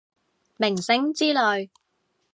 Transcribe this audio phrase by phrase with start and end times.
[0.57, 1.69] 明星之類